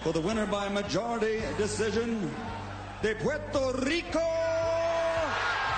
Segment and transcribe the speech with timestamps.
[0.00, 2.34] For the winner by majority decision,
[3.02, 4.18] de Puerto Rico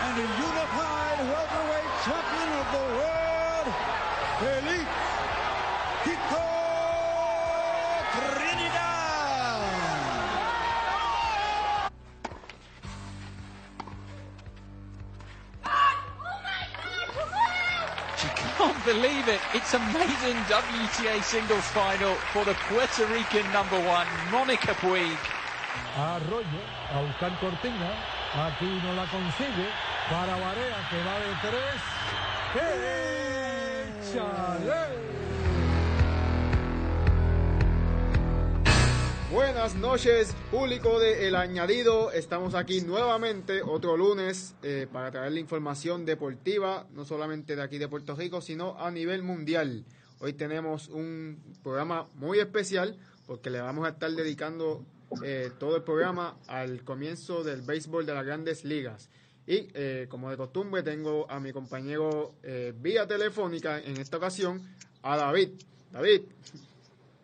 [0.02, 3.66] and the unified welterweight champion of the world,
[4.38, 4.88] Felipe
[8.12, 8.81] Trinidad.
[18.62, 19.40] Can't believe it.
[19.54, 25.18] It's a maiden WTA singles final for the Puerto Rican number one, Monica Puig.
[25.98, 26.62] Arroyo
[26.94, 27.90] a buscar cortina.
[28.46, 29.66] Aquí no la consigue.
[30.08, 31.82] Para Barea que va de tres.
[34.14, 35.11] ¡Échale!
[39.32, 42.12] Buenas noches, público de El Añadido.
[42.12, 47.78] Estamos aquí nuevamente otro lunes eh, para traer la información deportiva, no solamente de aquí
[47.78, 49.86] de Puerto Rico, sino a nivel mundial.
[50.18, 54.84] Hoy tenemos un programa muy especial porque le vamos a estar dedicando
[55.24, 59.08] eh, todo el programa al comienzo del béisbol de las grandes ligas.
[59.46, 64.60] Y eh, como de costumbre tengo a mi compañero eh, vía telefónica en esta ocasión,
[65.00, 65.52] a David.
[65.90, 66.20] David.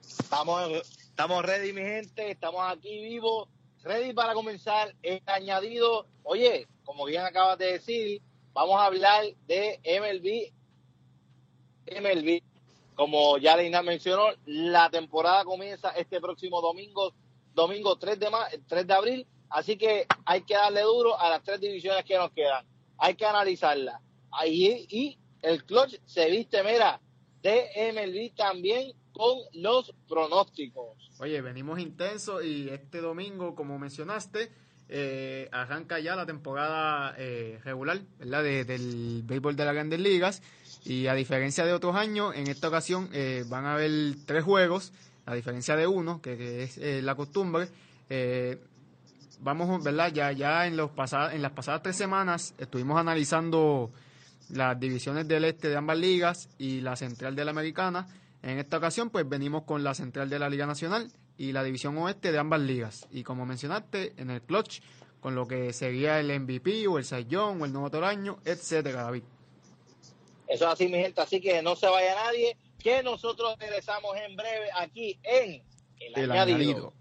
[0.00, 2.30] Estamos, estamos ready, mi gente.
[2.30, 3.48] Estamos aquí vivos,
[3.82, 6.06] ready para comenzar el añadido.
[6.22, 10.52] Oye, como bien acabas de decir, vamos a hablar de MLB.
[12.00, 12.40] MLB,
[12.94, 17.12] como ya Leina mencionó, la temporada comienza este próximo domingo,
[17.52, 19.26] domingo 3 de, ma 3 de abril.
[19.50, 22.64] Así que hay que darle duro a las tres divisiones que nos quedan.
[22.96, 24.00] Hay que analizarlas.
[24.30, 27.00] Ahí, y el clutch se viste, mira,
[27.43, 30.97] de MLB también con los pronósticos.
[31.19, 34.50] Oye, venimos intensos y este domingo, como mencionaste,
[34.88, 38.43] eh, arranca ya la temporada eh, regular, ¿verdad?
[38.43, 40.43] De- del béisbol de las grandes ligas.
[40.84, 43.91] Y a diferencia de otros años, en esta ocasión eh, van a haber
[44.25, 44.93] tres juegos,
[45.27, 47.69] a diferencia de uno, que, que es eh, la costumbre.
[48.09, 48.59] Eh,
[49.41, 50.12] vamos, ¿verdad?
[50.12, 53.91] Ya, ya en, los pasados, en las pasadas tres semanas estuvimos analizando
[54.50, 58.06] las divisiones del este de ambas ligas y la central de la americana.
[58.42, 61.97] En esta ocasión, pues venimos con la central de la Liga Nacional y la división
[61.98, 63.06] oeste de ambas ligas.
[63.10, 64.81] Y como mencionaste, en el clutch,
[65.20, 69.22] con lo que sería el MVP o el Sayón o el nuevo Toraño, etcétera, David.
[70.47, 71.20] Eso es así, mi gente.
[71.20, 75.62] Así que no se vaya nadie, que nosotros regresamos en breve aquí en
[76.00, 76.56] El, El Añadido.
[76.56, 76.92] añadido.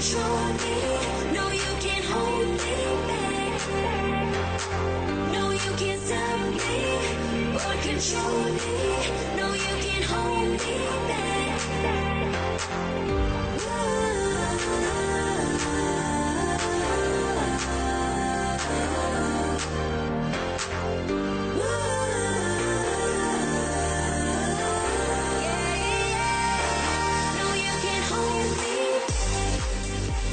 [0.00, 1.17] Control me.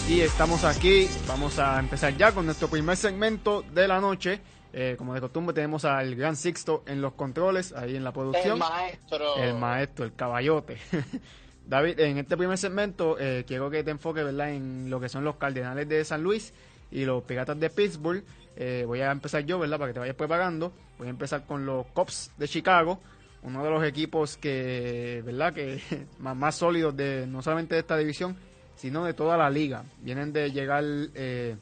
[0.08, 4.40] Y estamos aquí, vamos a empezar ya con nuestro primer segmento de la noche.
[4.72, 8.54] Eh, como de costumbre tenemos al Gran Sixto en los controles, ahí en la producción.
[8.54, 9.36] El maestro.
[9.38, 10.78] El maestro, el caballote.
[11.66, 14.52] David, en este primer segmento eh, quiero que te enfoques ¿verdad?
[14.52, 16.54] en lo que son los Cardenales de San Luis
[16.92, 18.24] y los Piratas de Pittsburgh.
[18.56, 19.80] Eh, voy a empezar yo, ¿verdad?
[19.80, 20.72] Para que te vayas preparando.
[21.00, 23.00] Voy a empezar con los Cubs de Chicago,
[23.42, 25.52] uno de los equipos que, ¿verdad?
[25.52, 25.82] Que
[26.20, 28.38] más, más sólidos de no solamente de esta división,
[28.76, 29.84] sino de toda la liga.
[30.02, 31.56] Vienen de llegar eh,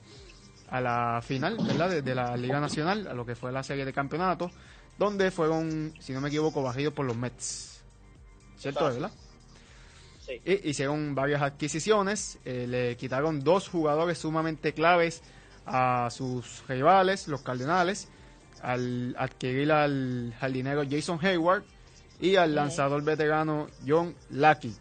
[0.69, 1.89] a la final, ¿verdad?
[1.89, 4.51] De, de la Liga Nacional, a lo que fue la serie de campeonatos,
[4.97, 7.81] donde fueron, si no me equivoco, barridos por los Mets.
[8.57, 9.11] ¿Cierto, verdad?
[10.25, 10.41] Sí.
[10.45, 15.21] Y hicieron varias adquisiciones, eh, le quitaron dos jugadores sumamente claves
[15.65, 18.07] a sus rivales, los Cardenales,
[18.61, 21.63] al adquirir al jardinero Jason Hayward
[22.19, 24.73] y al lanzador veterano John Lackey.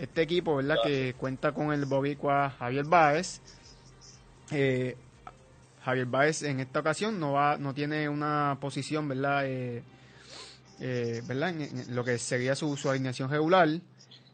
[0.00, 0.76] Este equipo, ¿verdad?
[0.82, 3.42] Que cuenta con el boricua Javier Báez.
[4.50, 4.96] Eh,
[5.84, 9.42] Javier Báez en esta ocasión no va, no tiene una posición, ¿verdad?
[9.44, 9.82] Eh,
[10.80, 11.50] eh, ¿verdad?
[11.50, 13.68] En, lo que sería su, su alineación regular,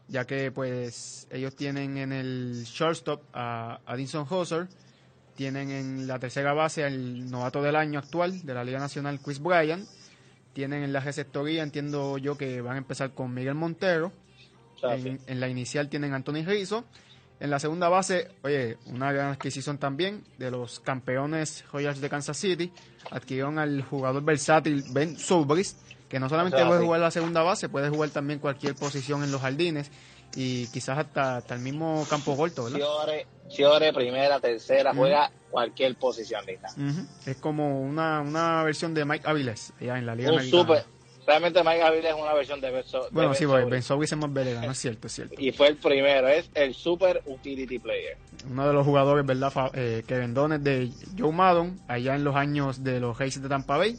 [0.07, 4.69] ya que pues ellos tienen en el shortstop a Addison Hosser,
[5.35, 9.39] tienen en la tercera base al novato del año actual de la Liga Nacional, Chris
[9.39, 9.85] Bryan,
[10.53, 14.13] tienen en la receptoría, entiendo yo que van a empezar con Miguel Montero,
[14.83, 16.85] en, en la inicial tienen a Anthony Rizzo,
[17.39, 22.35] en la segunda base, oye, una gran adquisición también de los campeones Royals de Kansas
[22.37, 22.71] City.
[23.11, 25.77] Adquirieron al jugador versátil Ben Zobrist,
[26.09, 29.41] que no solamente puede jugar la segunda base, puede jugar también cualquier posición en los
[29.41, 29.91] jardines
[30.35, 32.79] y quizás hasta, hasta el mismo campo corto, ¿verdad?
[32.79, 36.43] Chiore, Chiore, primera, tercera, juega cualquier posición.
[36.75, 37.07] Ujú.
[37.25, 40.63] Es como una, una versión de Mike Aviles allá en la Liga Un Americana.
[40.63, 40.96] super.
[41.27, 43.69] Realmente Mike Gabriel es una versión de de Bueno, sí, Ben porque Zobrist.
[43.71, 45.35] Ben Zobrist es más veterano, es cierto, es cierto.
[45.37, 48.17] Y fue el primero, es el super utility player.
[48.49, 49.51] uno de los jugadores, ¿verdad?
[49.51, 50.89] Fa- eh, que vendones de
[51.19, 53.97] Joe Maddon, allá en los años de los Rays de Tampa Bay.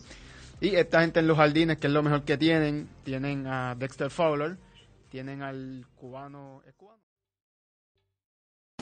[0.63, 4.09] Y esta gente en los jardines, que es lo mejor que tienen, tienen a Dexter
[4.11, 4.57] Fowler,
[5.11, 6.63] tienen al cubano.
[6.67, 6.99] ¿es cubano?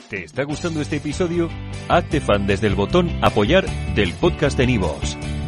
[0.09, 1.49] ¿Te está gustando este episodio?
[1.89, 5.16] Hazte fan desde el botón Apoyar del podcast de Nivos.